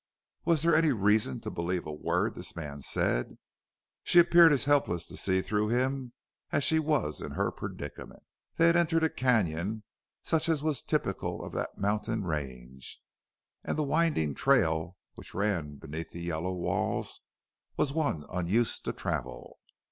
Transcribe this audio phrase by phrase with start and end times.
[0.45, 3.37] Was there any reason to believe a word this man said?
[4.03, 6.13] She appeared as helpless to see through him
[6.51, 8.23] as she was in her predicament.
[8.57, 9.83] They had entered a canon,
[10.23, 12.99] such as was typical of that mountain range,
[13.63, 17.21] and the winding trail which ran beneath the yellow walls
[17.77, 19.59] was one unused to travel.